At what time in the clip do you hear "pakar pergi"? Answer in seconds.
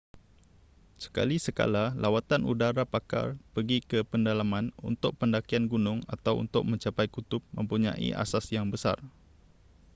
2.93-3.77